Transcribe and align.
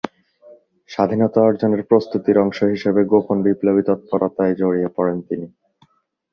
স্বাধীনতা 0.89 1.39
অর্জনের 1.41 1.81
প্রস্তুতির 1.83 2.37
অংশ 2.37 2.59
হিসেবে 2.73 3.01
গোপন 3.03 3.37
বিপ্লবী 3.43 3.81
তৎপরতায় 3.87 4.53
জড়িয়ে 4.55 4.89
পড়েন 4.95 5.17
তিনি। 5.21 5.47